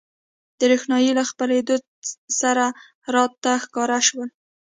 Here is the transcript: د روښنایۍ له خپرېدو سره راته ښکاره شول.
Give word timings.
د 0.59 0.61
روښنایۍ 0.71 1.11
له 1.19 1.23
خپرېدو 1.29 1.75
سره 2.39 2.65
راته 3.15 3.51
ښکاره 3.63 3.99
شول. 4.07 4.29